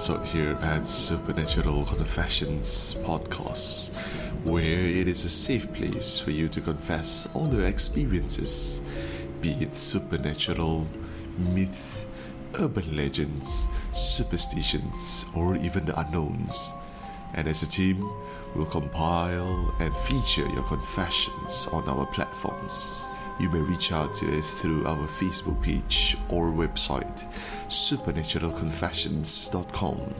[0.00, 3.94] episode here at Supernatural Confessions Podcast,
[4.44, 8.80] where it is a safe place for you to confess all your experiences,
[9.42, 10.86] be it supernatural,
[11.36, 12.06] myth,
[12.58, 16.72] urban legends, superstitions, or even the unknowns.
[17.34, 18.10] And as a team,
[18.54, 23.09] we'll compile and feature your confessions on our platforms.
[23.40, 27.26] You may reach out to us through our Facebook page or website,
[27.68, 30.14] supernaturalconfessions.com.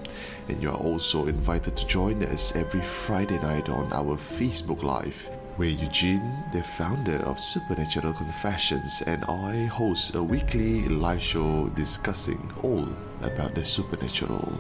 [0.49, 5.29] And you are also invited to join us every Friday night on our Facebook Live,
[5.57, 12.51] where Eugene, the founder of Supernatural Confessions, and I host a weekly live show discussing
[12.63, 12.89] all
[13.21, 14.51] about the supernatural.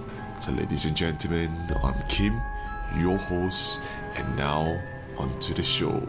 [0.40, 1.50] So, ladies and gentlemen,
[1.82, 2.38] I'm Kim,
[2.98, 3.80] your host,
[4.16, 4.78] and now
[5.16, 6.02] on to the show.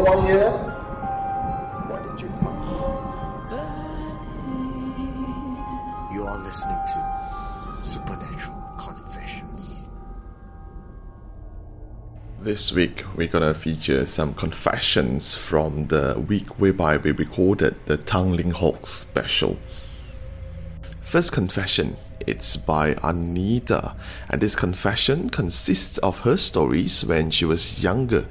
[0.00, 0.50] Anyone here?
[1.90, 3.50] What did you find?
[6.14, 9.82] You are listening to Supernatural Confessions.
[12.40, 18.52] This week, we're gonna feature some confessions from the week whereby we recorded the Tanglin
[18.52, 19.58] Halt special.
[21.02, 23.96] First confession, it's by Anita,
[24.28, 28.26] and this confession consists of her stories when she was younger,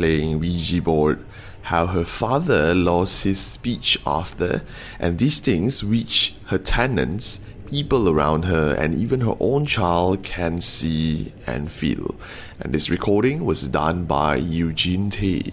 [0.00, 1.22] playing Ouija board,
[1.68, 4.62] how her father lost his speech after,
[4.98, 10.58] and these things which her tenants, people around her, and even her own child can
[10.62, 12.14] see and feel.
[12.58, 15.52] And this recording was done by Eugene Tay.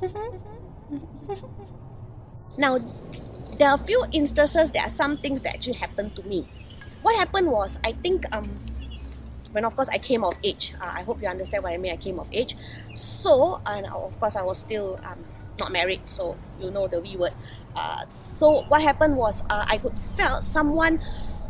[2.56, 2.78] Now,
[3.58, 6.46] there are a few instances, there are some things that actually happened to me.
[7.02, 8.48] What happened was, I think, um,
[9.54, 11.92] when of course I came of age, uh, I hope you understand what I mean,
[11.92, 12.56] I came of age.
[12.94, 15.24] So, and of course, I was still um,
[15.60, 17.34] not married, so you know the V word.
[17.76, 21.00] Uh, so, what happened was, uh, I could felt someone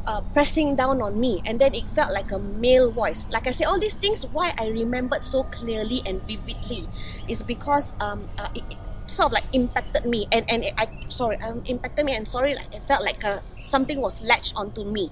[0.07, 3.27] uh, pressing down on me, and then it felt like a male voice.
[3.31, 6.89] Like I said, all these things, why I remembered so clearly and vividly
[7.27, 11.37] is because um, uh, it, it sort of like impacted me and and I sorry
[11.39, 15.11] um impacted me and sorry like it felt like uh, something was latched onto me.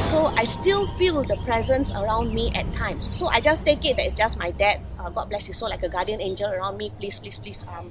[0.00, 3.10] So I still feel the presence around me at times.
[3.10, 5.68] So I just take it that it's just my dad uh, God bless his soul
[5.68, 6.92] like a guardian angel around me.
[6.98, 7.90] Please please please um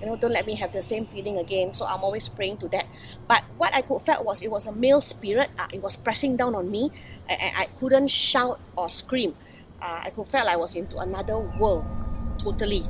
[0.00, 1.74] you know don't let me have the same feeling again.
[1.74, 2.86] So I'm always praying to that.
[3.26, 6.36] But what I could felt was it was a male spirit uh, it was pressing
[6.36, 6.92] down on me.
[7.28, 9.34] And, I couldn't shout or scream.
[9.82, 11.84] Uh, I could felt I was into another world
[12.38, 12.86] totally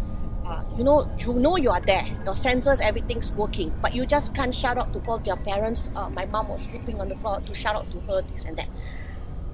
[0.51, 2.07] uh, you know you know you are there.
[2.25, 3.73] Your senses everything's working.
[3.81, 7.01] But you just can't shout out to call your parents uh, my mom was sleeping
[7.01, 8.69] on the floor to shout out to her this and that.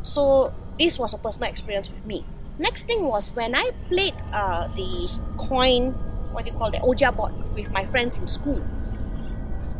[0.03, 2.25] So this was a personal experience with me.
[2.59, 5.93] Next thing was when i played uh, the coin
[6.33, 8.63] what do you call the Ouija board with my friends in school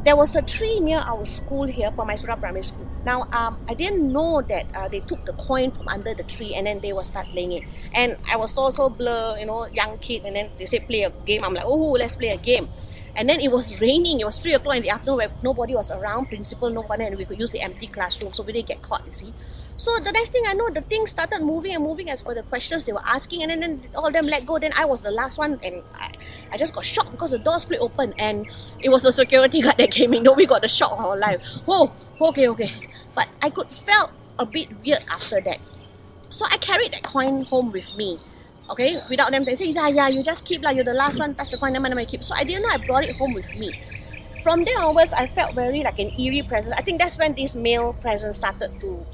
[0.07, 2.87] there was a tree near our school here, Pamaisura Primary School.
[3.05, 6.55] Now, um, I didn't know that uh, they took the coin from under the tree
[6.55, 7.65] and then they will start playing it.
[7.93, 11.11] And I was also blur, you know, young kid, and then they said play a
[11.11, 11.43] game.
[11.43, 12.69] I'm like, oh, let's play a game.
[13.17, 14.21] And then it was raining.
[14.21, 17.25] It was three o'clock in the afternoon where nobody was around, principal, nobody, and we
[17.25, 19.07] could use the empty classroom, so we didn't get caught.
[19.07, 19.35] You see.
[19.79, 22.43] So the next thing I know, the thing started moving and moving as per the
[22.43, 24.59] questions they were asking, and then, then all them let go.
[24.59, 26.13] Then I was the last one, and I,
[26.53, 28.47] I just got shocked because the door split open, and
[28.81, 30.23] it was a security guard that came in.
[30.23, 31.41] No, we got the shock of our life.
[31.65, 32.73] Whoa, okay, okay.
[33.15, 35.59] But I could felt a bit weird after that.
[36.31, 38.19] So I carried that coin home with me.
[38.71, 41.35] Okay, without them they say, yeah, yeah, you just keep like you're the last one,
[41.35, 42.25] touch the coin, never mind, keep.
[42.25, 43.73] So I didn't know I brought it home with me.
[44.43, 46.75] From there onwards, I felt very like an eerie presence.
[46.77, 49.07] I think that's when this male presence started to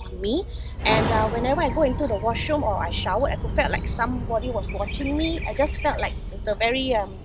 [0.00, 0.44] on me.
[0.84, 3.88] And uh, whenever I go into the washroom or I showered, I could felt like
[3.88, 5.44] somebody was watching me.
[5.46, 7.18] I just felt like the, the very um,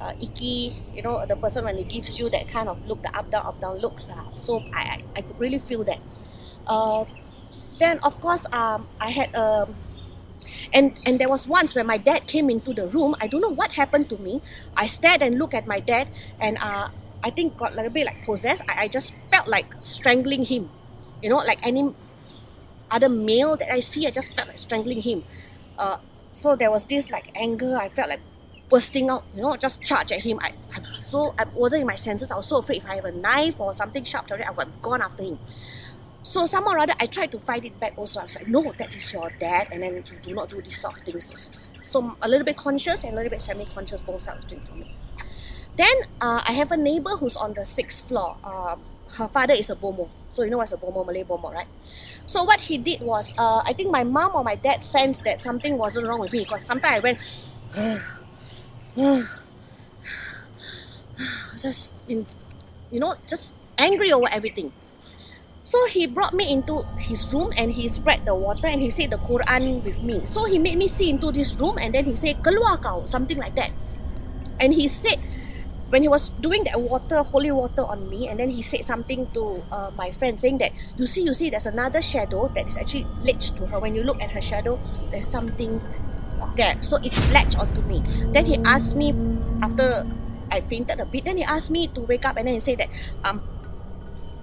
[0.00, 3.16] uh, icky, you know, the person when he gives you that kind of look, the
[3.16, 4.00] up down up down look.
[4.10, 6.00] Uh, so I, I I could really feel that.
[6.66, 7.04] Uh,
[7.78, 9.68] then of course um, I had a
[10.72, 13.50] and and there was once when my dad came into the room i don't know
[13.50, 14.40] what happened to me.
[14.76, 16.08] I stared and looked at my dad
[16.40, 16.88] and uh,
[17.24, 18.62] i think got like a bit like possessed.
[18.68, 20.70] I, I just felt like strangling him.
[21.22, 21.92] You know like any
[22.90, 25.24] other male that i see i just felt like strangling him.
[25.76, 25.98] Uh,
[26.30, 27.76] so there was this like anger.
[27.76, 28.20] I felt like
[28.70, 30.38] bursting out you know just charge at him.
[30.42, 32.30] I, I'm so I wasn't in my senses.
[32.30, 34.82] I was so afraid if I have a knife or something sharp I would have
[34.82, 35.38] gone after him
[36.28, 38.20] so somehow or other, I tried to fight it back also.
[38.20, 40.78] I was like, no, that is your dad, and then you do not do these
[40.78, 41.70] sort of things.
[41.82, 44.94] So a little bit conscious and a little bit semi-conscious, both sides things for me.
[45.78, 48.36] Then uh, I have a neighbor who's on the sixth floor.
[48.44, 48.76] Uh,
[49.16, 50.10] her father is a bomo.
[50.34, 51.66] So you know what's a bomo, Malay bomo, right?
[52.26, 55.40] So what he did was, uh, I think my mom or my dad sensed that
[55.40, 57.18] something wasn't wrong with me because sometimes I went,
[61.62, 62.26] just in,
[62.90, 64.72] you know, just angry over everything.
[65.68, 69.12] So he brought me into his room and he spread the water and he said
[69.12, 70.24] the Quran with me.
[70.24, 73.36] So he made me see into this room and then he said, Keluar kau, something
[73.36, 73.70] like that.
[74.58, 75.20] And he said,
[75.92, 79.28] when he was doing that water, holy water on me, and then he said something
[79.32, 82.76] to uh, my friend saying that, you see, you see, there's another shadow that is
[82.76, 83.78] actually latched to her.
[83.78, 84.80] When you look at her shadow,
[85.10, 85.80] there's something
[86.56, 86.76] there.
[86.82, 88.02] So it's latched onto me.
[88.32, 89.12] Then he asked me
[89.62, 90.06] after
[90.50, 92.78] I fainted a bit, then he asked me to wake up and then he said
[92.78, 92.88] that,
[93.24, 93.42] um,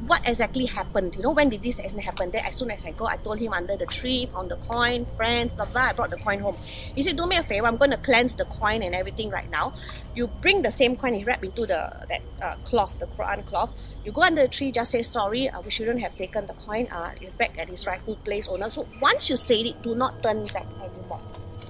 [0.07, 1.15] what exactly happened?
[1.15, 2.31] You know, when did this happen?
[2.31, 5.05] Then as soon as I go, I told him under the tree, on the coin,
[5.17, 5.81] friends, blah blah.
[5.89, 6.57] I brought the coin home.
[6.93, 7.67] He said, "Do me a favor.
[7.67, 9.73] I'm going to cleanse the coin and everything right now.
[10.15, 11.13] You bring the same coin.
[11.13, 13.71] He wrap into the that uh, cloth, the Quran cloth.
[14.03, 14.71] You go under the tree.
[14.71, 15.49] Just say sorry.
[15.49, 16.87] Uh, we shouldn't have taken the coin.
[16.87, 18.69] Uh, it's back at its rightful place, owner.
[18.69, 21.21] So once you say it, do not turn back anymore."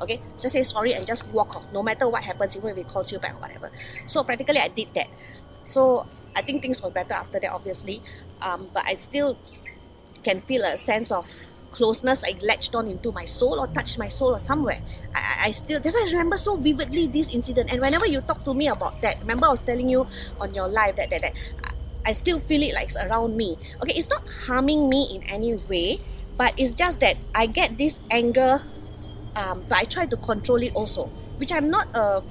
[0.01, 1.63] Okay, just say sorry and just walk off.
[1.71, 3.71] No matter what happens, even if it calls you back or whatever.
[4.07, 5.07] So practically, I did that.
[5.65, 8.01] So I think things were better after that, obviously.
[8.41, 9.37] Um, but I still
[10.23, 11.27] can feel a sense of
[11.71, 14.81] closeness like latched on into my soul or touched my soul or somewhere.
[15.13, 17.69] I, I, still just I remember so vividly this incident.
[17.71, 20.07] And whenever you talk to me about that, remember I was telling you
[20.39, 21.33] on your live that that, that
[22.05, 23.57] I still feel it like it's around me.
[23.81, 25.99] Okay, it's not harming me in any way,
[26.37, 28.61] but it's just that I get this anger,
[29.35, 31.05] um, but I try to control it also,
[31.37, 32.23] which I'm not a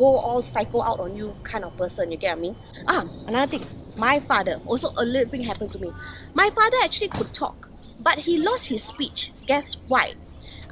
[0.00, 2.10] go all psycho out on you kind of person.
[2.10, 2.56] You get what I mean?
[2.88, 3.66] Ah, another thing.
[3.96, 5.92] My father also a little thing happened to me.
[6.32, 7.68] My father actually could talk,
[8.00, 9.30] but he lost his speech.
[9.46, 10.14] Guess why?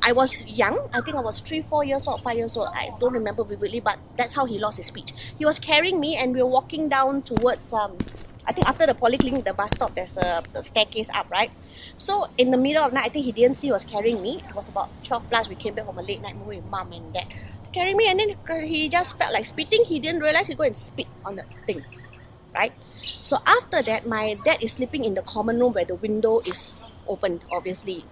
[0.01, 0.79] I was young.
[0.95, 2.69] I think I was three, four years old, five years old.
[2.73, 5.13] I don't remember vividly, but that's how he lost his speech.
[5.37, 7.99] He was carrying me, and we were walking down towards um.
[8.47, 11.51] I think after the polyclinic, the bus stop, there's a, a staircase up, right?
[11.99, 14.23] So in the middle of the night, I think he didn't see he was carrying
[14.23, 14.43] me.
[14.49, 15.49] It was about 12 plus.
[15.51, 17.27] We came back from a late night movie with mom and dad.
[17.79, 19.85] Carrying me, and then uh, he just felt like spitting.
[19.87, 21.87] He didn't realize he go and spit on the thing,
[22.51, 22.75] right?
[23.23, 26.83] So after that, my dad is sleeping in the common room where the window is
[27.07, 28.03] open, obviously.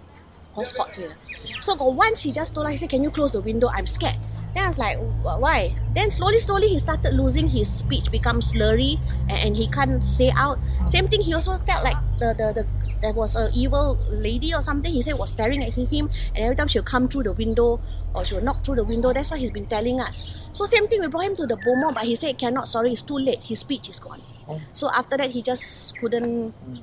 [0.57, 1.19] It's hot here.
[1.59, 3.67] So once he just told he said, Can you close the window?
[3.67, 4.15] I'm scared.
[4.55, 5.77] Then I was like, why?
[5.95, 10.31] Then slowly, slowly he started losing his speech, become slurry, and, and he can't say
[10.31, 10.59] out.
[10.87, 12.67] Same thing, he also felt like the, the, the
[13.01, 14.93] there was a evil lady or something.
[14.93, 17.81] He said was staring at him, and every time she'll come through the window
[18.15, 19.13] or she'll knock through the window.
[19.13, 20.25] That's what he's been telling us.
[20.53, 22.69] So same thing, we brought him to the BOMO, but he said cannot.
[22.69, 23.41] Sorry, it's too late.
[23.43, 24.23] His speech is gone.
[24.49, 24.61] Oh.
[24.73, 26.77] So after that, he just couldn't hmm.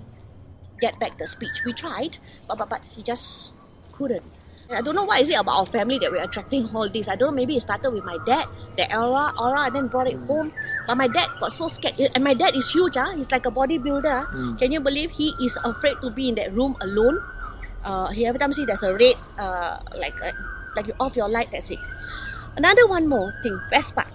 [0.79, 1.63] get back the speech.
[1.65, 2.17] We tried,
[2.47, 3.53] but but, but he just
[3.91, 4.23] couldn't.
[4.71, 7.07] I don't know what is it about our family that we're attracting all this.
[7.09, 7.35] I don't know.
[7.35, 10.51] Maybe it started with my dad, the aura, aura, and then brought it home.
[10.87, 12.95] But my dad got so scared, and my dad is huge.
[12.97, 14.07] Ah, he's like a bodybuilder.
[14.07, 14.55] ah.
[14.57, 17.19] Can you believe he is afraid to be in that room alone?
[17.83, 20.31] Uh, he every time see there's a red, uh, like uh,
[20.75, 21.51] like you off your light.
[21.51, 21.79] That's it.
[22.55, 24.07] Another one more thing, best part.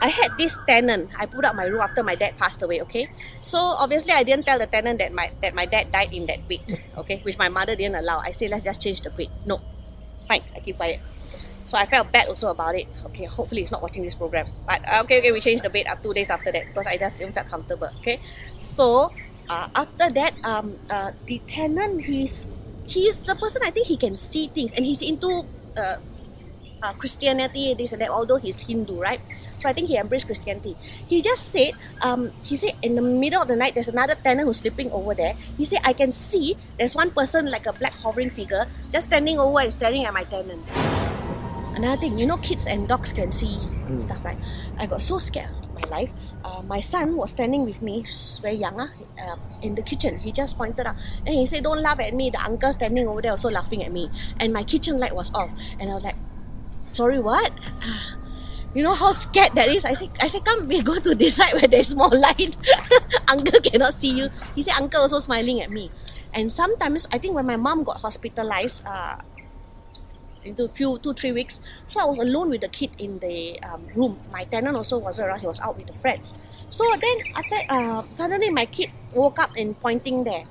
[0.00, 1.10] I had this tenant.
[1.18, 2.80] I put up my room after my dad passed away.
[2.82, 3.08] Okay,
[3.42, 6.48] so obviously I didn't tell the tenant that my that my dad died in that
[6.48, 6.60] bed.
[6.96, 8.18] Okay, which my mother didn't allow.
[8.18, 9.28] I say let's just change the bed.
[9.44, 9.60] No,
[10.26, 10.42] fine.
[10.56, 11.00] I keep quiet.
[11.64, 12.88] So I felt bad also about it.
[13.06, 14.48] Okay, hopefully he's not watching this program.
[14.66, 16.96] But uh, okay, okay, we changed the bed up two days after that because I
[16.96, 17.90] just didn't feel comfortable.
[18.00, 18.20] Okay,
[18.58, 19.12] so
[19.48, 22.46] uh, after that, um, uh, the tenant he's
[22.84, 25.44] he's the person I think he can see things and he's into
[25.76, 25.96] uh,
[26.82, 29.20] uh, Christianity, this and that, although he's Hindu, right?
[29.60, 30.76] So I think he embraced Christianity.
[31.06, 34.46] He just said, um, he said in the middle of the night, there's another tenant
[34.46, 35.34] who's sleeping over there.
[35.56, 39.38] He said, I can see there's one person like a black hovering figure just standing
[39.38, 40.64] over and staring at my tenant.
[41.74, 43.58] Another thing, you know, kids and dogs can see
[44.00, 44.38] stuff, right?
[44.78, 46.10] I got so scared my life.
[46.44, 48.04] Uh, my son was standing with me,
[48.42, 50.18] very young, ah, uh, in the kitchen.
[50.18, 50.96] He just pointed out
[51.26, 52.30] and he said, Don't laugh at me.
[52.30, 54.10] The uncle standing over there also laughing at me.
[54.38, 55.50] And my kitchen light was off.
[55.78, 56.16] And I was like,
[56.92, 57.52] Sorry, what?
[58.74, 59.84] You know how scared that is?
[59.84, 62.56] I said, I said, come we go to side where there's more light.
[63.28, 64.30] uncle cannot see you.
[64.54, 65.90] He said, uncle also smiling at me.
[66.32, 69.18] And sometimes, I think when my mom got hospitalized, uh,
[70.44, 71.60] into few two three weeks.
[71.86, 74.18] So I was alone with the kid in the um, room.
[74.32, 75.40] My tenant also wasn't around.
[75.40, 76.34] He was out with the friends.
[76.70, 80.44] So then after uh, suddenly my kid woke up and pointing there.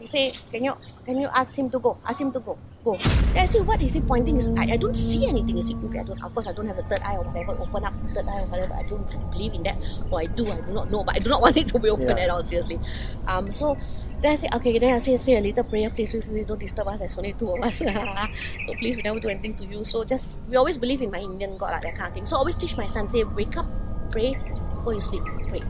[0.00, 0.74] He say, "Can you
[1.06, 1.96] can you ask him to go?
[2.04, 2.58] Ask him to go.
[2.84, 5.58] Go." Then I say, "What is he pointing?" Is I, I don't see anything.
[5.58, 6.22] Is it I don't.
[6.22, 7.52] Of course, I don't have a third eye or whatever.
[7.60, 8.74] Open up third eye or whatever.
[8.74, 9.76] I don't believe in that.
[10.10, 10.46] Or I do.
[10.50, 11.02] I do not know.
[11.04, 12.24] But I do not want it to be open Yeah.
[12.24, 12.42] at all.
[12.42, 12.78] Seriously.
[13.26, 13.50] Um.
[13.50, 13.76] So.
[14.22, 16.58] Then I say, okay, then I say, say a little prayer, please, please, please don't
[16.58, 17.00] disturb us.
[17.00, 17.76] There's only two of us.
[17.78, 19.84] so please, we never do anything to you.
[19.84, 22.24] So just, we always believe in my Indian God, like that kind of thing.
[22.24, 23.66] So I always teach my son, say, wake up,
[24.12, 24.38] pray,
[24.76, 25.62] before you sleep, pray.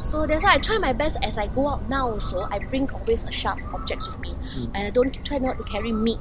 [0.00, 2.46] So that's why I try my best as I go out now also.
[2.52, 4.36] I bring always a sharp objects with me.
[4.74, 6.18] And I don't try not to carry meat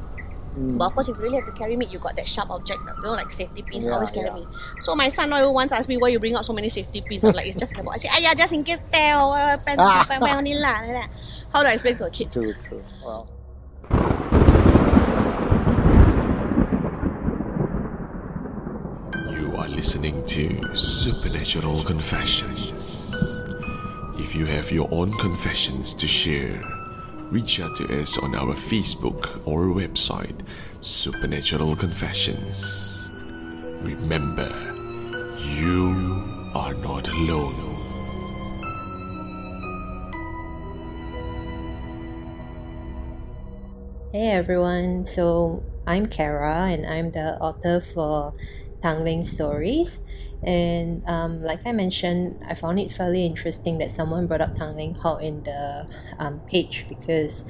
[0.57, 0.77] Mm.
[0.77, 2.81] But of course, if you really have to carry meat, you got that sharp object,
[2.97, 3.85] you know, like safety pins.
[3.85, 4.35] Yeah, always carry yeah.
[4.35, 4.47] me.
[4.81, 7.01] So my son not even once asked me why you bring out so many safety
[7.01, 7.23] pins.
[7.23, 7.91] I'm like, it's just about.
[7.93, 10.05] I say, ah, yeah, just in case tell, uh, pants, Ah.
[10.07, 11.09] pants, pants only lah, like that.
[11.53, 12.31] How do I explain to a kid?
[12.33, 12.83] True, true.
[13.03, 13.27] Well,
[19.29, 23.43] You are listening to Supernatural Confessions.
[24.17, 26.61] If you have your own confessions to share,
[27.31, 30.35] reach out to us on our Facebook or website,
[30.81, 33.09] Supernatural Confessions.
[33.83, 34.51] Remember,
[35.39, 37.55] you are not alone.
[44.11, 48.33] Hey everyone, so I'm Kara and I'm the author for
[48.83, 49.99] Tanglin Stories.
[50.43, 54.97] And um, like I mentioned, I found it fairly interesting that someone brought up Tanglin
[54.97, 57.45] Halt in the um, page because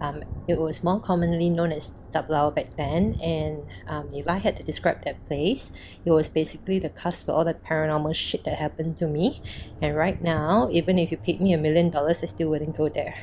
[0.00, 3.18] um, it was more commonly known as Tablao back then.
[3.20, 5.72] And um, if I had to describe that place,
[6.04, 9.42] it was basically the cusp of all the paranormal shit that happened to me.
[9.82, 12.88] And right now, even if you paid me a million dollars, I still wouldn't go
[12.88, 13.16] there.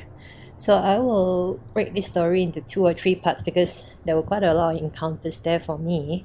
[0.58, 4.42] So I will break this story into two or three parts because there were quite
[4.42, 6.24] a lot of encounters there for me.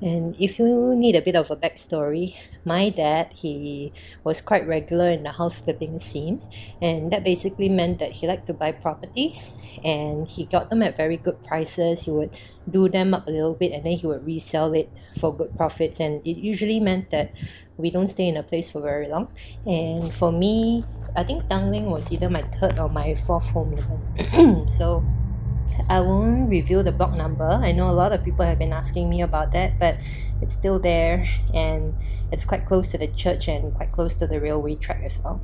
[0.00, 3.92] And if you need a bit of a backstory, my dad he
[4.24, 6.42] was quite regular in the house flipping scene,
[6.82, 9.52] and that basically meant that he liked to buy properties
[9.84, 12.04] and he got them at very good prices.
[12.04, 12.30] He would
[12.68, 15.98] do them up a little bit and then he would resell it for good profits,
[15.98, 17.32] and it usually meant that
[17.78, 19.28] we don't stay in a place for very long.
[19.66, 20.84] And for me,
[21.14, 23.76] I think Tanglin was either my third or my fourth home
[24.68, 25.04] so
[25.88, 27.48] I won't reveal the block number.
[27.48, 29.96] I know a lot of people have been asking me about that, but
[30.42, 31.94] it's still there and
[32.32, 35.40] it's quite close to the church and quite close to the railway track as well.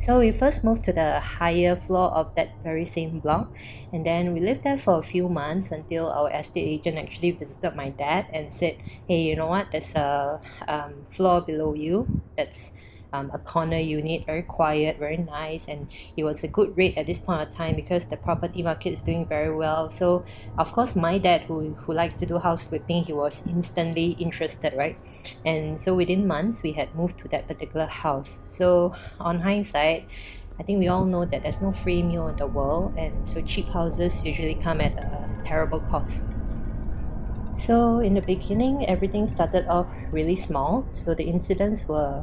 [0.00, 3.52] So we first moved to the higher floor of that very same block,
[3.92, 7.76] and then we lived there for a few months until our estate agent actually visited
[7.76, 9.68] my dad and said, "Hey, you know what?
[9.72, 12.72] There's a um, floor below you that's
[13.12, 17.06] um, a corner unit, very quiet, very nice, and it was a good rate at
[17.06, 19.90] this point of time because the property market is doing very well.
[19.90, 20.24] So,
[20.58, 24.74] of course, my dad, who, who likes to do house flipping, he was instantly interested,
[24.76, 24.96] right?
[25.44, 28.38] And so within months, we had moved to that particular house.
[28.50, 30.08] So, on hindsight,
[30.58, 33.40] I think we all know that there's no free meal in the world, and so
[33.40, 36.26] cheap houses usually come at a terrible cost.
[37.56, 40.86] So, in the beginning, everything started off really small.
[40.92, 42.22] So, the incidents were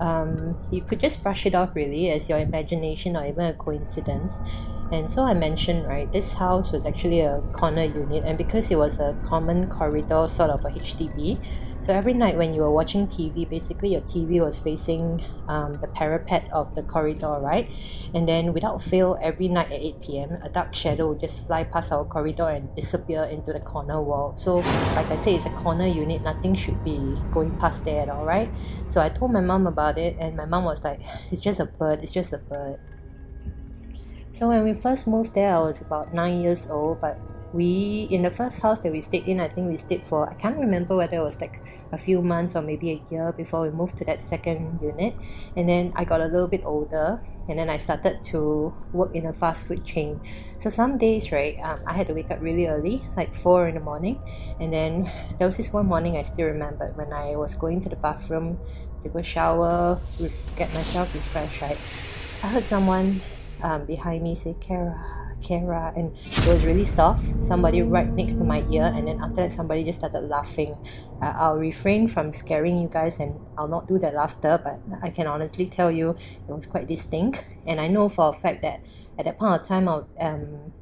[0.00, 4.34] um, you could just brush it off really as your imagination or even a coincidence.
[4.92, 8.76] And so I mentioned, right, this house was actually a corner unit, and because it
[8.76, 11.38] was a common corridor, sort of a HDB,
[11.82, 15.86] so every night when you were watching TV, basically your TV was facing um, the
[15.88, 17.70] parapet of the corridor, right?
[18.12, 21.64] And then without fail, every night at 8 p.m., a dark shadow would just fly
[21.64, 24.34] past our corridor and disappear into the corner wall.
[24.36, 24.58] So,
[24.94, 28.26] like I say, it's a corner unit, nothing should be going past there at all,
[28.26, 28.50] right?
[28.86, 31.66] So I told my mom about it, and my mom was like, it's just a
[31.66, 32.78] bird, it's just a bird.
[34.32, 37.18] So when we first moved there, I was about nine years old, but
[37.52, 40.34] we in the first house that we stayed in, I think we stayed for I
[40.34, 41.60] can't remember whether it was like
[41.92, 45.14] a few months or maybe a year before we moved to that second unit.
[45.56, 49.26] And then I got a little bit older, and then I started to work in
[49.26, 50.20] a fast food chain.
[50.58, 53.74] So some days, right, um, I had to wake up really early, like four in
[53.74, 54.20] the morning,
[54.60, 57.88] and then there was this one morning I still remember when I was going to
[57.88, 58.58] the bathroom
[59.02, 59.98] to go shower,
[60.56, 61.80] get myself refreshed, right.
[62.42, 63.20] I heard someone
[63.62, 67.22] um, behind me say, Kara, Kara, and it was really soft.
[67.42, 70.76] Somebody right next to my ear, and then after that, somebody just started laughing.
[71.22, 75.10] Uh, I'll refrain from scaring you guys, and I'll not do the laughter, but I
[75.10, 76.10] can honestly tell you
[76.48, 77.44] it was quite distinct.
[77.66, 78.84] And I know for a fact that
[79.18, 80.72] at that point of time, I, um,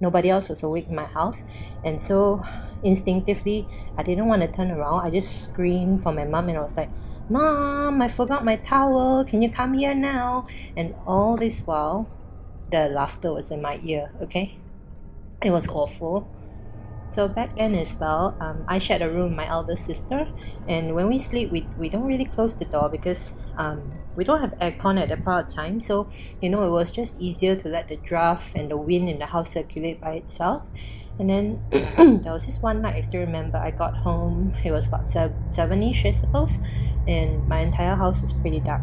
[0.00, 1.42] nobody else was awake in my house,
[1.84, 2.44] and so
[2.82, 5.06] instinctively, I didn't want to turn around.
[5.06, 6.90] I just screamed for my mom, and I was like,
[7.28, 9.24] Mom, I forgot my towel.
[9.24, 10.46] Can you come here now?
[10.76, 12.08] And all this while,
[12.70, 14.56] the laughter was in my ear, okay?
[15.42, 16.28] It was awful.
[17.08, 20.26] So back then as well, um, I shared a room with my elder sister,
[20.66, 24.40] and when we sleep, we, we don't really close the door because um, we don't
[24.40, 25.80] have aircon at that part of time.
[25.80, 26.08] So
[26.40, 29.26] you know, it was just easier to let the draft and the wind in the
[29.26, 30.62] house circulate by itself.
[31.18, 33.56] And then there was this one night I still remember.
[33.56, 34.54] I got home.
[34.64, 36.58] It was about seven-ish, I suppose,
[37.06, 38.82] and my entire house was pretty dark.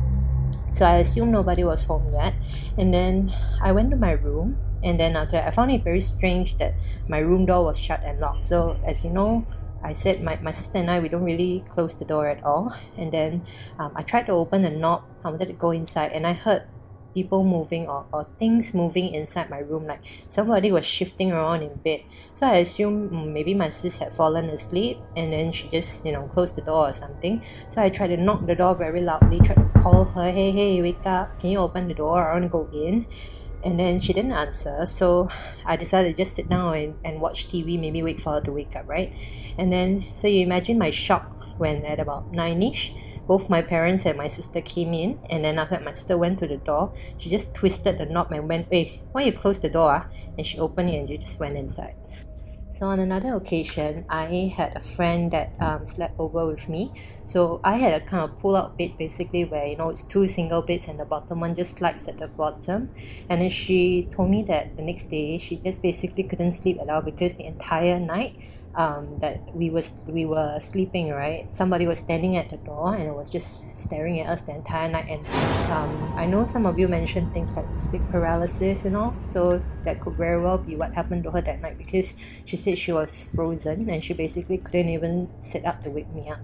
[0.73, 2.33] So I assumed nobody was home yet.
[2.77, 4.57] And then I went to my room.
[4.83, 6.73] And then after I found it very strange that
[7.07, 8.43] my room door was shut and locked.
[8.43, 9.45] So as you know,
[9.83, 12.75] I said my, my sister and I, we don't really close the door at all.
[12.97, 13.45] And then
[13.79, 15.03] um, I tried to open the knob.
[15.23, 16.63] I wanted to go inside and I heard
[17.13, 21.73] people moving or, or things moving inside my room like somebody was shifting around in
[21.75, 22.01] bed.
[22.33, 26.11] So i assumed mm, maybe my sis had fallen asleep and then she just you
[26.11, 27.43] know closed the door or something.
[27.67, 30.81] So i tried to knock the door very loudly tried to call her hey hey
[30.81, 31.39] wake up.
[31.39, 32.29] Can you open the door?
[32.29, 33.05] I want to go in.
[33.63, 34.85] And then she didn't answer.
[34.85, 35.29] So
[35.65, 38.51] i decided to just sit down and, and watch tv maybe wait for her to
[38.51, 39.13] wake up right?
[39.57, 42.93] And then so you imagine my shock when at about nine-ish
[43.27, 46.39] both my parents and my sister came in and then after that my sister went
[46.39, 49.69] to the door she just twisted the knob and went hey why you close the
[49.69, 50.05] door ah?
[50.37, 51.95] and she opened it and she just went inside
[52.73, 56.91] so on another occasion, I had a friend that um, slept over with me.
[57.27, 60.63] So I had a kind of pull-out bed basically where you know it's two single
[60.63, 62.89] beds and the bottom one just slides at the bottom.
[63.29, 66.89] And then she told me that the next day she just basically couldn't sleep at
[66.89, 68.37] all because the entire night
[68.75, 71.47] um, that we was we were sleeping right?
[71.53, 75.07] Somebody was standing at the door and was just staring at us the entire night.
[75.09, 75.25] And
[75.71, 79.15] um, I know some of you mentioned things like sleep paralysis and all.
[79.31, 82.13] So that could very well be what happened to her that night because
[82.45, 86.29] she said she was frozen and she basically couldn't even sit up to wake me
[86.29, 86.39] up.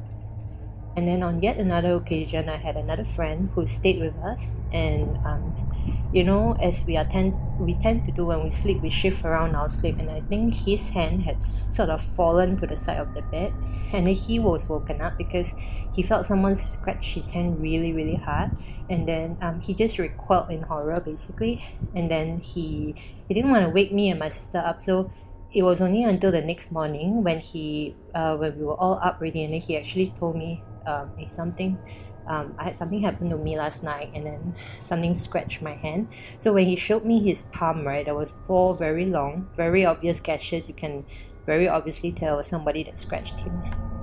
[0.95, 5.15] And then on yet another occasion, I had another friend who stayed with us, and
[5.25, 5.68] um,
[6.11, 9.23] you know, as we are tend we tend to do when we sleep, we shift
[9.25, 11.37] around our sleep, and I think his hand had
[11.69, 13.53] sort of fallen to the side of the bed,
[13.93, 15.53] and then he was woken up because
[15.93, 18.51] he felt someone scratch his hand really, really hard,
[18.89, 21.63] and then um, he just recoiled in horror basically,
[21.93, 22.95] and then he
[23.27, 25.11] he didn't want to wake me and my sister up, so
[25.53, 29.19] it was only until the next morning when he uh, when we were all up
[29.19, 31.77] ready and then he actually told me um, something
[32.29, 36.07] um, I had something happen to me last night and then something scratched my hand.
[36.37, 40.21] So when he showed me his palm, right, there was four very long, very obvious
[40.21, 40.67] gashes.
[40.67, 41.03] You can
[41.47, 43.98] very obviously tell somebody that scratched him.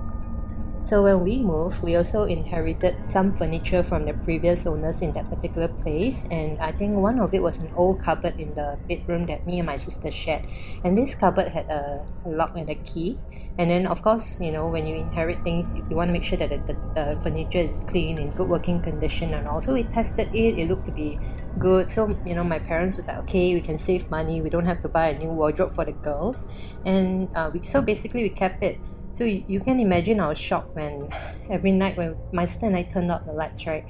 [0.83, 5.29] So when we moved, we also inherited some furniture from the previous owners in that
[5.29, 9.25] particular place, and I think one of it was an old cupboard in the bedroom
[9.25, 10.47] that me and my sister shared.
[10.85, 13.19] And this cupboard had a, lock and a key.
[13.57, 16.23] And then, of course, you know, when you inherit things, you, you want to make
[16.23, 20.29] sure that the, the, furniture is clean, in good working condition, and also we tested
[20.33, 20.59] it.
[20.59, 21.19] It looked to be
[21.57, 21.89] good.
[21.89, 24.41] So, you know, my parents was like, okay, we can save money.
[24.41, 26.45] We don't have to buy a new wardrobe for the girls,
[26.85, 28.79] and uh, we so basically we kept it.
[29.17, 31.09] So you, can imagine our shock when
[31.49, 33.83] every night when my sister and I turned out the lights, right?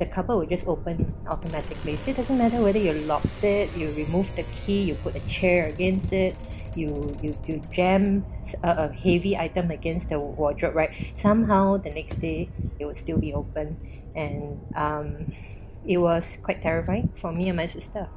[0.00, 1.94] The cupboard would just open automatically.
[1.94, 5.24] So it doesn't matter whether you locked it, you remove the key, you put a
[5.28, 6.36] chair against it,
[6.74, 6.90] you
[7.22, 8.26] you, you jam
[8.64, 10.90] a, a heavy item against the wardrobe, right?
[11.14, 12.48] Somehow the next day
[12.80, 13.78] it would still be open,
[14.16, 15.32] and um,
[15.86, 18.08] it was quite terrifying for me and my sister.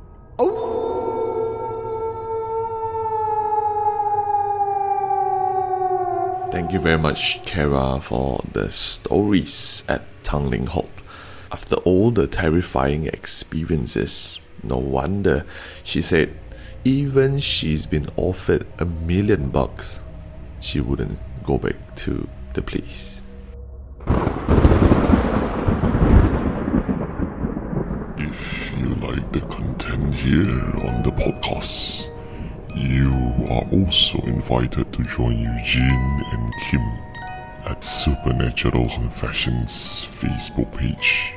[6.49, 10.89] Thank you very much, Kara, for the stories at Tanglin Halt.
[11.51, 15.45] After all the terrifying experiences, no wonder
[15.83, 16.33] she said
[16.83, 19.99] even she's been offered a million bucks,
[20.61, 23.21] she wouldn't go back to the place.
[28.17, 30.49] If you like the content here
[30.87, 32.09] on the podcast,
[32.73, 33.11] you
[33.49, 36.81] are also invited to join Eugene and Kim
[37.65, 39.71] at Supernatural Confessions
[40.09, 41.35] Facebook page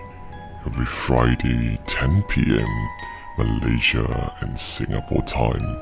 [0.67, 2.89] every Friday 10 p.m.
[3.37, 5.77] Malaysia and Singapore time,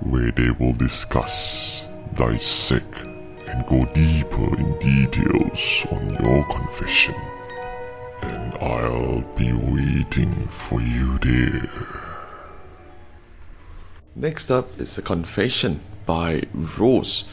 [0.00, 3.02] where they will discuss, dissect,
[3.48, 7.14] and go deeper in details on your confession.
[8.20, 11.70] And I'll be waiting for you there.
[14.14, 17.24] Next up is a confession by Rose.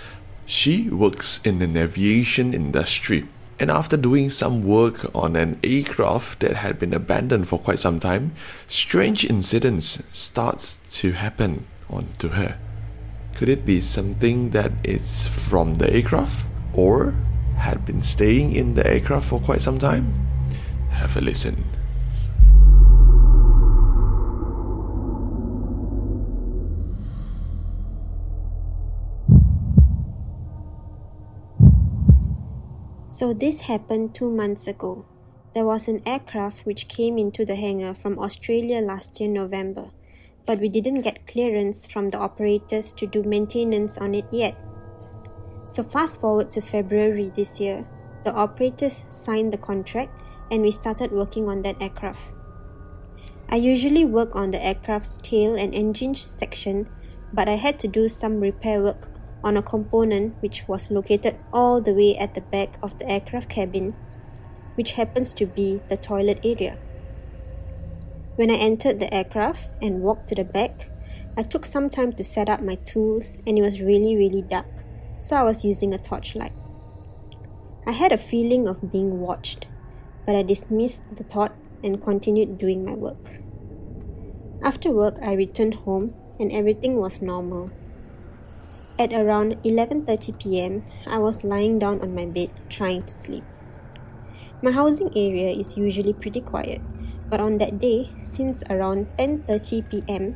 [0.45, 3.27] She works in the aviation industry
[3.59, 7.99] and after doing some work on an aircraft that had been abandoned for quite some
[7.99, 8.31] time,
[8.67, 12.57] strange incidents starts to happen onto her.
[13.35, 17.15] Could it be something that is from the aircraft or
[17.57, 20.27] had been staying in the aircraft for quite some time?
[20.91, 21.65] Have a listen.
[33.19, 35.03] So this happened two months ago.
[35.53, 39.89] There was an aircraft which came into the hangar from Australia last year November,
[40.45, 44.55] but we didn't get clearance from the operators to do maintenance on it yet.
[45.65, 47.85] So fast forward to February this year,
[48.23, 50.17] the operators signed the contract
[50.49, 52.21] and we started working on that aircraft.
[53.49, 56.87] I usually work on the aircraft's tail and engine section,
[57.33, 59.08] but I had to do some repair work
[59.43, 63.49] on a component which was located all the way at the back of the aircraft
[63.49, 63.93] cabin,
[64.75, 66.77] which happens to be the toilet area.
[68.35, 70.89] When I entered the aircraft and walked to the back,
[71.37, 74.85] I took some time to set up my tools and it was really, really dark,
[75.17, 76.53] so I was using a torchlight.
[77.85, 79.67] I had a feeling of being watched,
[80.25, 83.39] but I dismissed the thought and continued doing my work.
[84.61, 87.71] After work, I returned home and everything was normal.
[88.99, 93.45] At around 11:30 p.m., I was lying down on my bed trying to sleep.
[94.61, 96.81] My housing area is usually pretty quiet,
[97.31, 100.35] but on that day, since around 10:30 p.m.,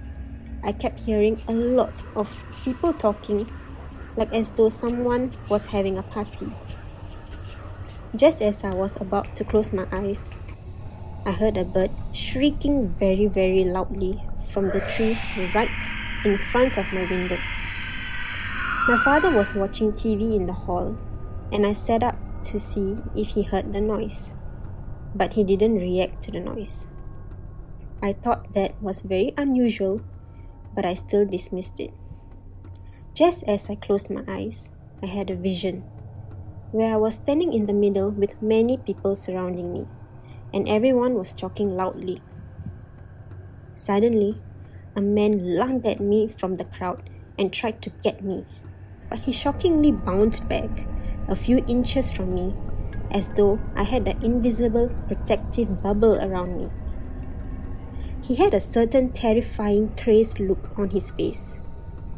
[0.64, 2.32] I kept hearing a lot of
[2.64, 3.52] people talking
[4.16, 6.48] like as though someone was having a party.
[8.16, 10.32] Just as I was about to close my eyes,
[11.26, 14.24] I heard a bird shrieking very, very loudly
[14.56, 15.20] from the tree
[15.52, 15.84] right
[16.24, 17.38] in front of my window.
[18.86, 20.98] My father was watching TV in the hall,
[21.54, 22.20] and I sat up
[22.52, 24.34] to see if he heard the noise.
[25.16, 26.88] But he didn't react to the noise.
[28.02, 30.02] I thought that was very unusual,
[30.76, 31.94] but I still dismissed it.
[33.14, 34.70] Just as I closed my eyes,
[35.02, 35.86] I had a vision
[36.74, 39.88] where I was standing in the middle with many people surrounding me,
[40.54, 42.22] and everyone was talking loudly.
[43.76, 44.42] Suddenly,
[44.94, 48.46] a man lunged at me from the crowd and tried to get me
[49.14, 50.88] but he shockingly bounced back
[51.28, 52.52] a few inches from me,
[53.12, 56.72] as though I had an invisible protective bubble around me.
[58.24, 61.60] He had a certain terrifying, crazed look on his face.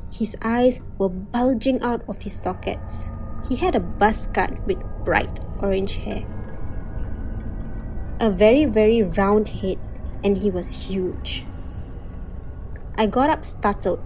[0.09, 3.03] His eyes were bulging out of his sockets.
[3.49, 6.25] He had a buzz cut with bright orange hair.
[8.21, 9.79] A very, very round head,
[10.23, 11.45] and he was huge.
[12.97, 13.99] I got up startled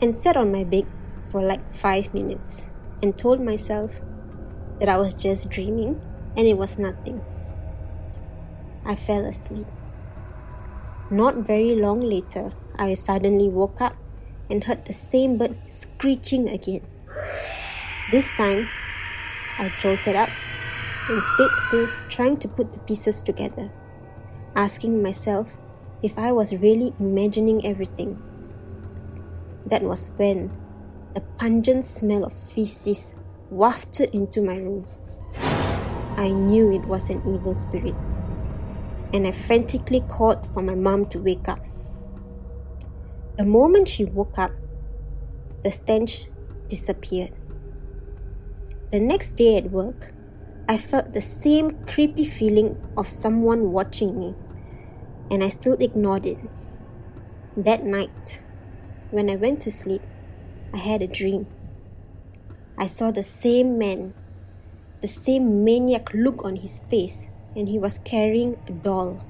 [0.00, 0.86] and sat on my bed
[1.32, 2.64] for like five minutes
[3.02, 4.00] and told myself
[4.78, 5.98] that I was just dreaming
[6.36, 7.20] and it was nothing.
[8.84, 9.66] I fell asleep.
[11.10, 13.96] Not very long later, I suddenly woke up
[14.50, 16.82] and heard the same bird screeching again.
[18.10, 18.68] This time,
[19.58, 20.28] I jolted up
[21.08, 23.70] and stayed still, trying to put the pieces together,
[24.54, 25.56] asking myself
[26.02, 28.20] if I was really imagining everything.
[29.66, 30.50] That was when
[31.14, 33.14] the pungent smell of feces
[33.50, 34.86] wafted into my room.
[36.16, 37.94] I knew it was an evil spirit,
[39.12, 41.60] and I frantically called for my mom to wake up.
[43.36, 44.52] The moment she woke up,
[45.64, 46.28] the stench
[46.68, 47.32] disappeared.
[48.90, 50.12] The next day at work,
[50.68, 54.34] I felt the same creepy feeling of someone watching me,
[55.30, 56.38] and I still ignored it.
[57.56, 58.40] That night,
[59.10, 60.02] when I went to sleep,
[60.72, 61.46] I had a dream.
[62.78, 64.14] I saw the same man,
[65.02, 69.24] the same maniac look on his face, and he was carrying a doll.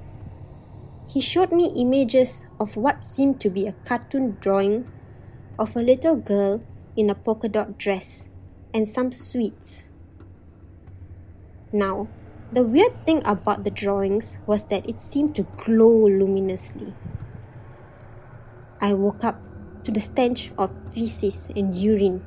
[1.09, 4.91] He showed me images of what seemed to be a cartoon drawing
[5.59, 6.61] of a little girl
[6.97, 8.29] in a polka dot dress
[8.73, 9.83] and some sweets.
[11.73, 12.09] Now,
[12.53, 16.95] the weird thing about the drawings was that it seemed to glow luminously.
[18.81, 19.41] I woke up
[19.85, 22.23] to the stench of feces and urine,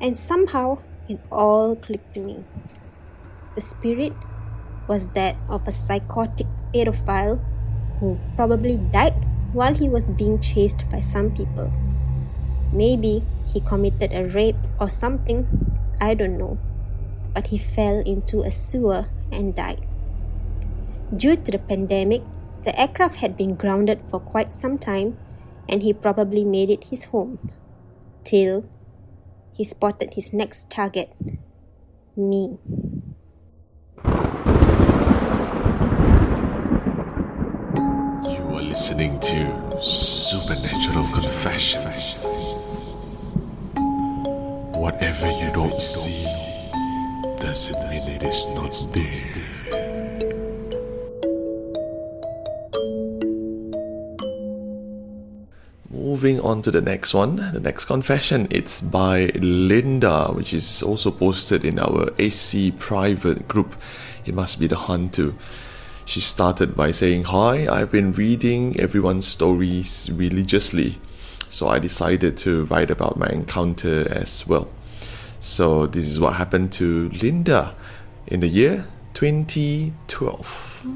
[0.00, 2.44] and somehow it all clicked to me.
[3.54, 4.12] The spirit
[4.88, 7.40] was that of a psychotic pedophile
[7.98, 9.14] who probably died
[9.52, 11.72] while he was being chased by some people.
[12.72, 15.46] Maybe he committed a rape or something,
[16.00, 16.58] I don't know,
[17.34, 19.86] but he fell into a sewer and died.
[21.14, 22.22] Due to the pandemic,
[22.64, 25.16] the aircraft had been grounded for quite some time
[25.68, 27.38] and he probably made it his home.
[28.24, 28.68] Till
[29.52, 31.10] he spotted his next target
[32.16, 32.58] me.
[38.24, 42.32] You are listening to Supernatural Confessions.
[44.74, 46.24] Whatever you don't see
[47.40, 49.45] doesn't mean it is not there.
[56.16, 58.48] Moving on to the next one, the next confession.
[58.50, 63.76] It's by Linda, which is also posted in our AC private group.
[64.24, 65.36] It must be the hunt too.
[66.06, 70.98] She started by saying, Hi, I've been reading everyone's stories religiously,
[71.50, 74.70] so I decided to write about my encounter as well.
[75.38, 77.74] So, this is what happened to Linda
[78.26, 80.86] in the year 2012.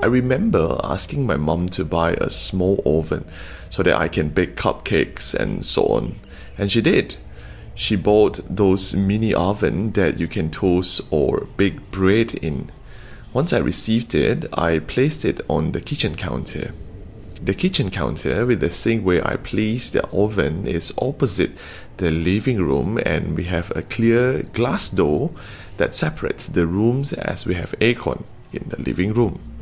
[0.00, 3.24] I remember asking my mom to buy a small oven
[3.70, 6.16] so that I can bake cupcakes and so on,
[6.58, 7.16] and she did.
[7.74, 12.70] She bought those mini oven that you can toast or bake bread in.
[13.32, 16.72] Once I received it, I placed it on the kitchen counter.
[17.42, 21.52] The kitchen counter with the sink where I placed the oven is opposite
[21.96, 25.32] the living room, and we have a clear glass door
[25.76, 29.53] that separates the rooms as we have aircon in the living room.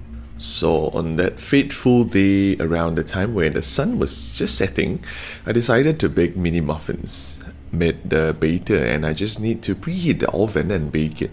[0.42, 5.04] So, on that fateful day around the time when the sun was just setting,
[5.46, 7.40] I decided to bake mini muffins.
[7.70, 11.30] Made the batter, and I just need to preheat the oven and bake it.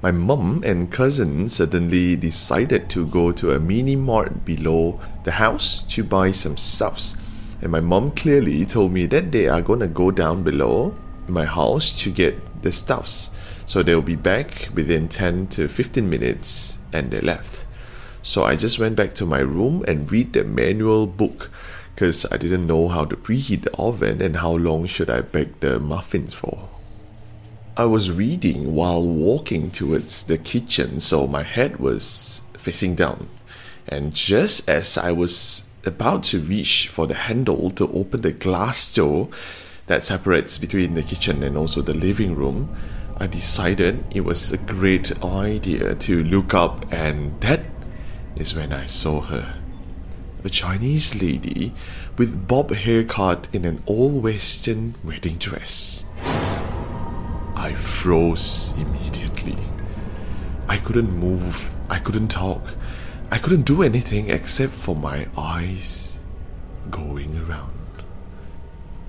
[0.00, 5.82] My mum and cousin suddenly decided to go to a mini mart below the house
[5.88, 7.16] to buy some stuffs.
[7.60, 11.90] And my mom clearly told me that they are gonna go down below my house
[12.02, 13.34] to get the stuffs.
[13.66, 17.65] So they'll be back within 10 to 15 minutes and they left.
[18.26, 21.48] So I just went back to my room and read the manual book
[21.94, 25.60] because I didn't know how to preheat the oven and how long should I bake
[25.60, 26.68] the muffins for.
[27.76, 33.28] I was reading while walking towards the kitchen, so my head was facing down.
[33.86, 38.92] And just as I was about to reach for the handle to open the glass
[38.92, 39.28] door
[39.86, 42.74] that separates between the kitchen and also the living room,
[43.18, 47.60] I decided it was a great idea to look up, and that
[48.36, 49.58] is when I saw her.
[50.44, 51.72] A Chinese lady
[52.16, 56.04] with bob haircut in an old western wedding dress.
[57.56, 59.58] I froze immediately.
[60.68, 62.74] I couldn't move, I couldn't talk,
[63.30, 66.22] I couldn't do anything except for my eyes
[66.90, 67.72] going around.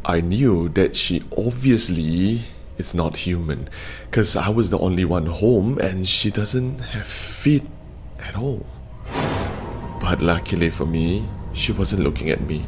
[0.06, 2.42] I knew that she obviously
[2.78, 3.68] is not human
[4.06, 7.66] because I was the only one home and she doesn't have feet
[8.20, 8.66] at all.
[10.00, 12.66] But luckily for me, she wasn't looking at me.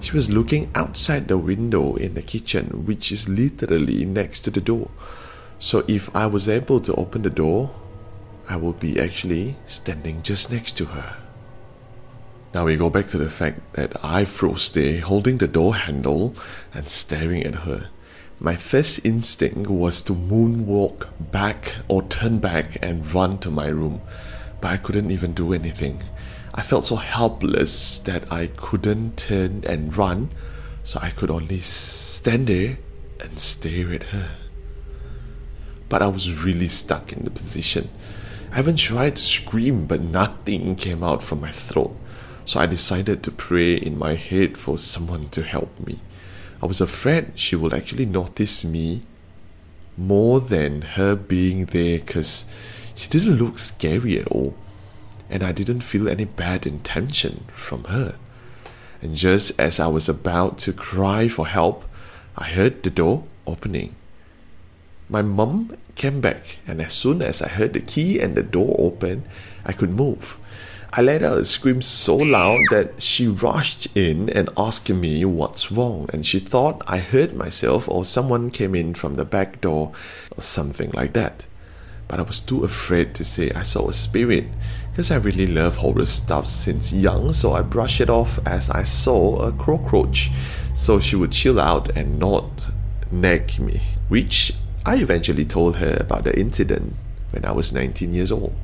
[0.00, 4.60] She was looking outside the window in the kitchen, which is literally next to the
[4.60, 4.90] door.
[5.58, 7.70] So if I was able to open the door,
[8.48, 11.16] I would be actually standing just next to her.
[12.54, 16.34] Now we go back to the fact that I froze there holding the door handle
[16.74, 17.90] and staring at her.
[18.40, 24.00] My first instinct was to moonwalk back or turn back and run to my room,
[24.60, 26.02] but I couldn't even do anything.
[26.52, 30.30] I felt so helpless that I couldn't turn and run,
[30.82, 32.78] so I could only stand there
[33.20, 34.30] and stare at her.
[35.88, 37.88] But I was really stuck in the position.
[38.52, 41.96] I even tried to scream, but nothing came out from my throat.
[42.44, 46.00] So I decided to pray in my head for someone to help me.
[46.60, 49.02] I was afraid she would actually notice me
[49.96, 52.50] more than her being there because
[52.94, 54.56] she didn't look scary at all
[55.30, 58.16] and I didn't feel any bad intention from her.
[59.00, 61.84] And just as I was about to cry for help,
[62.36, 63.94] I heard the door opening.
[65.08, 68.76] My mum came back, and as soon as I heard the key and the door
[68.78, 69.24] open,
[69.64, 70.36] I could move.
[70.92, 75.70] I let out a scream so loud that she rushed in and asked me what's
[75.70, 79.92] wrong, and she thought I hurt myself or someone came in from the back door
[80.36, 81.46] or something like that
[82.10, 84.46] but I was too afraid to say I saw a spirit
[84.90, 88.82] because I really love horror stuff since young, so I brushed it off as I
[88.82, 90.28] saw a cockroach.
[90.74, 92.66] So she would chill out and not
[93.12, 94.52] nag me, which
[94.84, 96.94] I eventually told her about the incident
[97.30, 98.54] when I was 19 years old.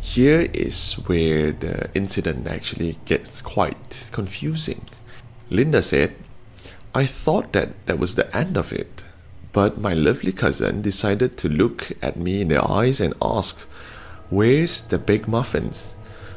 [0.00, 4.86] Here is where the incident actually gets quite confusing.
[5.50, 6.14] Linda said,
[6.94, 9.04] I thought that that was the end of it.
[9.54, 13.60] But my lovely cousin decided to look at me in the eyes and ask,
[14.28, 15.94] Where's the baked muffins?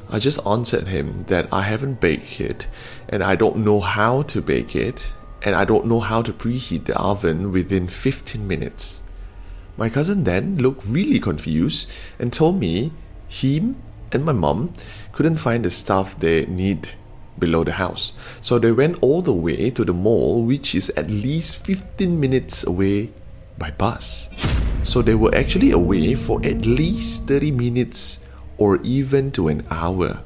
[0.08, 2.68] I just answered him that I haven't baked it
[3.10, 6.86] and I don't know how to bake it and I don't know how to preheat
[6.86, 9.02] the oven within 15 minutes.
[9.78, 12.92] My cousin then looked really confused and told me
[13.28, 13.78] him
[14.12, 14.74] and my mom
[15.12, 16.90] couldn't find the stuff they need
[17.40, 18.14] below the house.
[18.42, 22.66] So they went all the way to the mall, which is at least 15 minutes
[22.66, 23.12] away
[23.58, 24.30] by bus.
[24.84, 28.26] So they were actually away for at least 30 minutes
[28.58, 30.22] or even to an hour.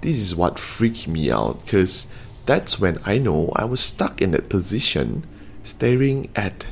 [0.00, 2.10] This is what freaked me out because
[2.46, 5.26] that's when I know I was stuck in that position,
[5.62, 6.66] staring at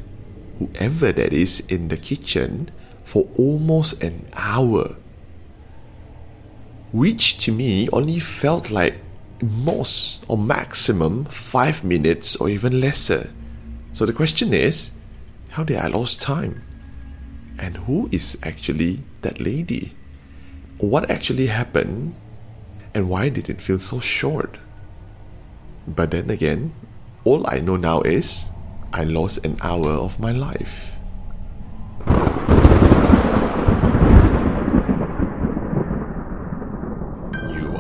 [0.59, 2.71] whoever that is in the kitchen
[3.05, 4.97] for almost an hour.
[6.93, 8.97] Which to me only felt like
[9.43, 13.31] most or maximum five minutes or even lesser.
[13.93, 14.93] So the question is,
[15.51, 16.63] how did I lose time?
[17.59, 19.95] And who is actually that lady?
[20.79, 22.15] What actually happened?
[22.95, 24.59] And why did it feel so short?
[25.87, 26.73] But then again,
[27.25, 28.47] all I know now is
[28.93, 30.97] I lost an hour of my life.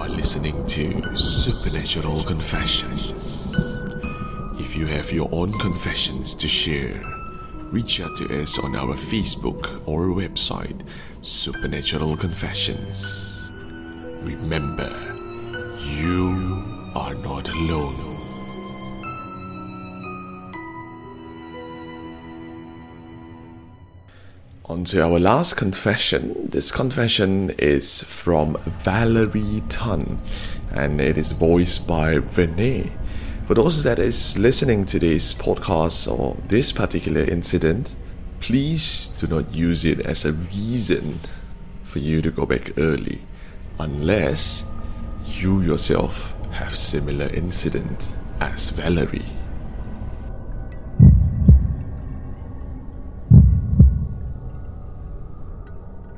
[0.06, 3.82] are listening to Supernatural Confessions.
[4.60, 7.00] If you have your own confessions to share,
[7.72, 10.78] reach out to us on our Facebook or website,
[11.22, 13.50] Supernatural Confessions.
[14.20, 14.92] Remember,
[15.80, 16.62] you
[16.94, 18.05] are not alone.
[24.68, 26.48] On to our last confession.
[26.50, 30.18] This confession is from Valerie Tan
[30.72, 32.90] and it is voiced by Renee.
[33.46, 37.94] For those that is listening to this podcast or this particular incident,
[38.40, 41.20] please do not use it as a reason
[41.84, 43.22] for you to go back early
[43.78, 44.64] unless
[45.26, 49.45] you yourself have similar incident as Valerie.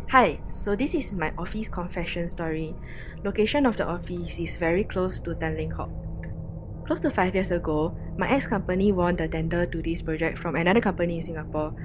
[0.09, 2.75] Hi, so this is my office confession story.
[3.25, 5.93] Location of the office is very close to Tanglin Halt.
[6.87, 10.57] Close to five years ago, my ex company won the tender to this project from
[10.57, 11.77] another company in Singapore.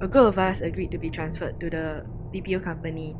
[0.00, 3.12] A group of us agreed to be transferred to the BPO company,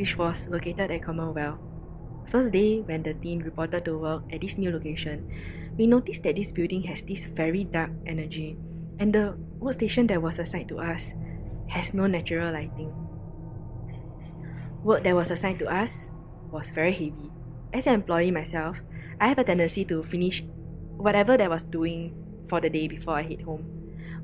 [0.00, 1.60] which was located at Commonwealth.
[2.32, 5.28] First day, when the team reported to work at this new location,
[5.76, 8.56] we noticed that this building has this very dark energy,
[8.98, 11.12] and the workstation that was assigned to us
[11.68, 13.07] has no natural lighting.
[14.88, 16.08] Work that was assigned to us
[16.48, 17.28] was very heavy.
[17.76, 18.80] As an employee myself,
[19.20, 20.42] I have a tendency to finish
[20.96, 22.16] whatever that I was doing
[22.48, 23.68] for the day before I head home.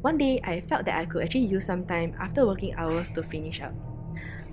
[0.01, 3.23] One day, I felt that I could actually use some time after working hours to
[3.29, 3.77] finish up.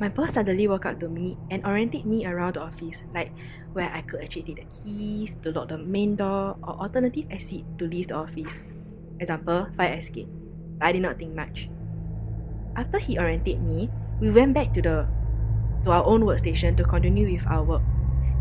[0.03, 3.31] My boss suddenly walked up to me and oriented me around the office, like
[3.71, 7.63] where I could actually take the keys to lock the main door or alternative exit
[7.79, 8.67] to leave the office.
[9.21, 10.27] Example, fire escape.
[10.81, 11.69] I did not think much.
[12.75, 15.07] After he oriented me, we went back to the
[15.85, 17.81] to our own workstation to continue with our work.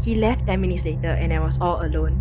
[0.03, 2.21] He left 10 minutes later and I was all alone.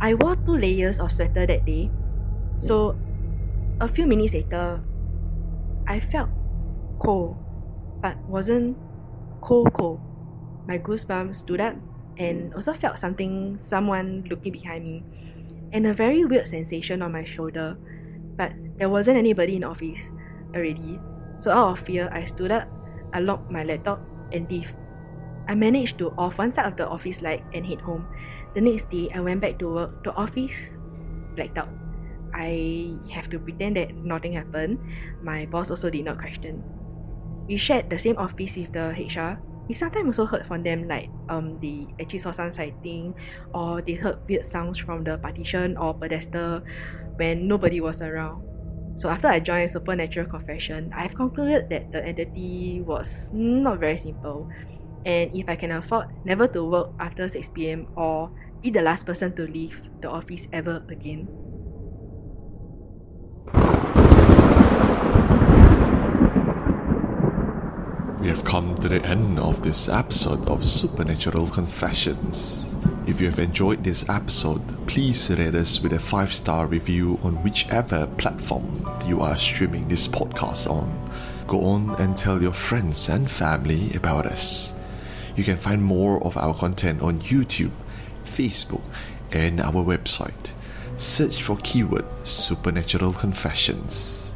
[0.00, 1.90] I wore two layers of sweater that day,
[2.56, 2.96] so
[3.80, 4.80] a few minutes later,
[5.86, 6.30] I felt
[7.00, 7.36] cold,
[8.00, 8.76] but wasn't
[9.40, 10.00] cold cold.
[10.66, 11.74] My goosebumps stood up
[12.16, 15.02] and also felt something, someone looking behind me,
[15.72, 17.76] and a very weird sensation on my shoulder.
[18.36, 19.98] But there wasn't anybody in the office
[20.54, 21.00] already,
[21.38, 22.68] so out of fear, I stood up
[23.12, 24.00] I locked my laptop
[24.32, 24.74] and leave.
[25.48, 28.06] I managed to off one side of the office light and head home.
[28.54, 30.04] The next day, I went back to work.
[30.04, 30.76] The office
[31.34, 31.68] blacked out.
[32.34, 34.78] I have to pretend that nothing happened.
[35.22, 36.62] My boss also did not question.
[37.48, 39.40] We shared the same office with the HR.
[39.68, 43.14] We sometimes also heard from them like um they actually saw some sighting
[43.52, 46.62] or they heard weird sounds from the partition or pedestal
[47.16, 48.47] when nobody was around.
[48.98, 54.50] So after I joined Supernatural Confession, I've concluded that the entity was not very simple.
[55.06, 58.28] And if I can afford never to work after 6 pm or
[58.60, 61.47] be the last person to leave the office ever again.
[68.20, 72.74] We have come to the end of this episode of Supernatural Confessions.
[73.06, 77.44] If you have enjoyed this episode, please rate us with a 5 star review on
[77.44, 81.10] whichever platform you are streaming this podcast on.
[81.46, 84.76] Go on and tell your friends and family about us.
[85.36, 87.70] You can find more of our content on YouTube,
[88.24, 88.82] Facebook,
[89.30, 90.50] and our website.
[90.96, 94.27] Search for keyword Supernatural Confessions.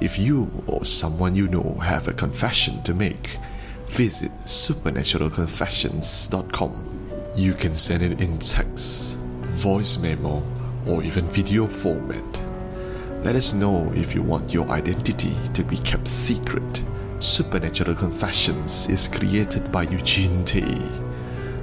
[0.00, 3.38] If you or someone you know have a confession to make,
[3.86, 6.98] visit supernaturalconfessions.com
[7.38, 10.42] you can send it in text, voice memo,
[10.88, 12.42] or even video format.
[13.22, 16.82] Let us know if you want your identity to be kept secret.
[17.20, 20.82] Supernatural Confessions is created by Eugene Tay.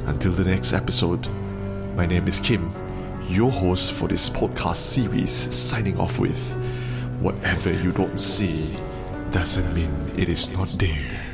[0.05, 1.27] Until the next episode,
[1.97, 2.71] my name is Kim,
[3.27, 6.55] your host for this podcast series, signing off with
[7.25, 8.77] Whatever you don't see
[9.31, 11.24] doesn't mean it is not there.